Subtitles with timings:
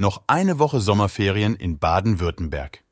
[0.00, 2.84] Noch eine Woche Sommerferien in Baden-Württemberg.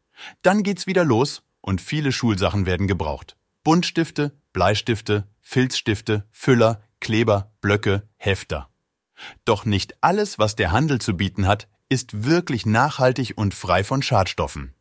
[0.43, 3.34] Dann geht's wieder los und viele Schulsachen werden gebraucht.
[3.65, 8.68] Buntstifte, Bleistifte, Filzstifte, Füller, Kleber, Blöcke, Hefter.
[9.46, 14.03] Doch nicht alles, was der Handel zu bieten hat, ist wirklich nachhaltig und frei von
[14.03, 14.75] Schadstoffen.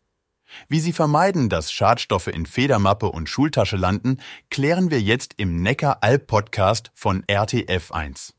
[0.67, 4.17] Wie Sie vermeiden, dass Schadstoffe in Federmappe und Schultasche landen,
[4.49, 8.33] klären wir jetzt im Neckar-Alp-Podcast von RTF1.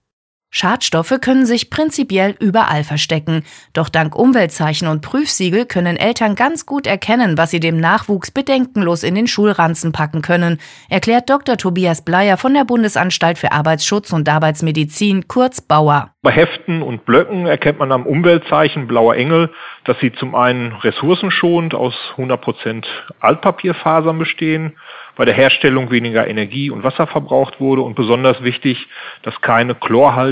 [0.51, 3.45] Schadstoffe können sich prinzipiell überall verstecken.
[3.75, 9.03] Doch dank Umweltzeichen und Prüfsiegel können Eltern ganz gut erkennen, was sie dem Nachwuchs bedenkenlos
[9.03, 11.59] in den Schulranzen packen können, erklärt Dr.
[11.59, 16.13] Tobias Bleier von der Bundesanstalt für Arbeitsschutz und Arbeitsmedizin, kurz Bauer.
[16.23, 19.51] Bei Heften und Blöcken erkennt man am Umweltzeichen Blauer Engel,
[19.85, 22.85] dass sie zum einen ressourcenschonend aus 100%
[23.21, 24.77] Altpapierfasern bestehen,
[25.19, 28.87] bei der Herstellung weniger Energie und Wasser verbraucht wurde und besonders wichtig,
[29.23, 29.75] dass keine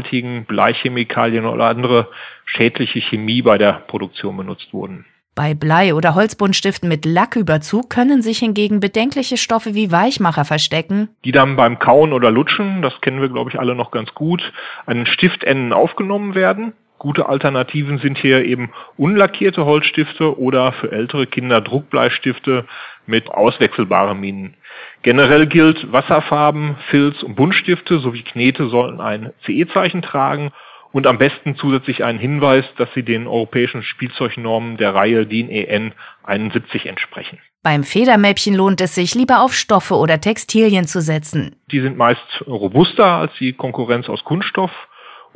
[0.07, 2.09] chlorhaltigen Bleichemikalien oder andere
[2.45, 5.05] schädliche Chemie bei der Produktion benutzt wurden.
[5.35, 11.11] Bei Blei- oder Holzbuntstiften mit Lacküberzug können sich hingegen bedenkliche Stoffe wie Weichmacher verstecken.
[11.27, 14.41] Die dann beim Kauen oder Lutschen, das kennen wir glaube ich alle noch ganz gut,
[14.87, 16.73] an den Stiftenden aufgenommen werden.
[16.99, 22.67] Gute Alternativen sind hier eben unlackierte Holzstifte oder für ältere Kinder Druckbleistifte
[23.07, 24.55] mit auswechselbaren Minen.
[25.03, 30.53] Generell gilt, Wasserfarben, Filz und Buntstifte sowie Knete sollten ein CE-Zeichen tragen
[30.93, 35.93] und am besten zusätzlich einen Hinweis, dass sie den europäischen Spielzeugnormen der Reihe DIN EN
[36.25, 37.39] 71 entsprechen.
[37.63, 41.57] Beim Federmäppchen lohnt es sich, lieber auf Stoffe oder Textilien zu setzen.
[41.71, 44.71] Die sind meist robuster als die Konkurrenz aus Kunststoff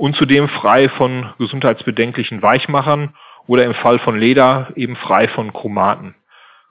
[0.01, 3.13] und zudem frei von gesundheitsbedenklichen Weichmachern
[3.47, 6.15] oder im Fall von Leder eben frei von Chromaten.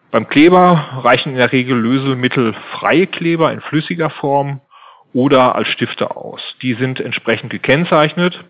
[0.10, 4.62] Beim Kleber reichen in der Regel lösemittelfreie Kleber in flüssiger Form
[5.14, 6.42] oder als Stifte aus.
[6.64, 8.44] Die sind entsprechend gekennzeichnet.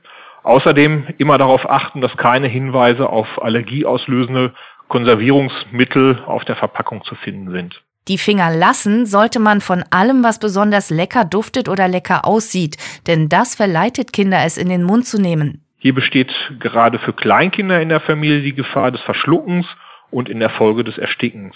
[0.44, 4.54] Außerdem immer darauf achten, dass keine Hinweise auf allergieauslösende
[4.88, 7.84] Konservierungsmittel auf der Verpackung zu finden sind.
[8.10, 12.76] Die Finger lassen sollte man von allem, was besonders lecker duftet oder lecker aussieht,
[13.06, 15.64] denn das verleitet Kinder, es in den Mund zu nehmen.
[15.78, 19.68] Hier besteht gerade für Kleinkinder in der Familie die Gefahr des Verschluckens
[20.10, 21.56] und in der Folge des Erstickens.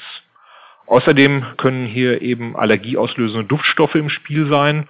[0.86, 4.88] Außerdem können hier eben allergieauslösende Duftstoffe im Spiel sein.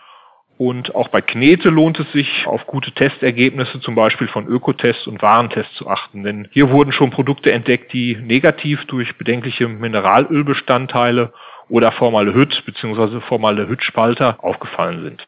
[0.57, 5.21] Und auch bei Knete lohnt es sich, auf gute Testergebnisse zum Beispiel von Ökotests und
[5.21, 6.23] Warentests zu achten.
[6.23, 11.31] Denn hier wurden schon Produkte entdeckt, die negativ durch bedenkliche Mineralölbestandteile
[11.69, 13.21] oder Formaldehyd bzw.
[13.21, 15.25] Formaldehydspalter aufgefallen sind.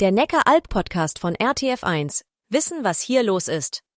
[0.00, 2.22] Der Neckar-Alp-Podcast von RTF1.
[2.50, 3.82] Wissen, was hier los ist.